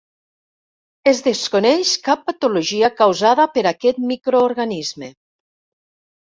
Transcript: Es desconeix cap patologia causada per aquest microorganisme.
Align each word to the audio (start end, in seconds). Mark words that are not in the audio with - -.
Es 1.11 1.21
desconeix 1.27 1.91
cap 2.09 2.25
patologia 2.31 2.91
causada 3.03 3.47
per 3.59 3.67
aquest 3.75 4.03
microorganisme. 4.15 5.15